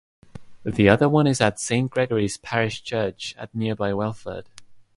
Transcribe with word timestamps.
The 0.63 0.89
other 0.89 1.07
one 1.07 1.27
is 1.27 1.39
at 1.41 1.59
Saint 1.59 1.91
Gregory's 1.91 2.35
parish 2.35 2.81
church 2.81 3.35
at 3.37 3.53
nearby 3.53 3.93
Welford. 3.93 4.49